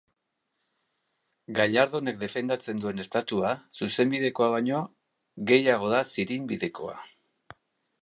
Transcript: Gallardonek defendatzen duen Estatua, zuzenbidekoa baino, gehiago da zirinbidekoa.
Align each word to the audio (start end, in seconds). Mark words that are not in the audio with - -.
Gallardonek 1.59 2.17
defendatzen 2.23 2.81
duen 2.85 3.05
Estatua, 3.05 3.53
zuzenbidekoa 3.83 4.51
baino, 4.57 4.83
gehiago 5.53 5.97
da 5.97 6.05
zirinbidekoa. 6.17 7.03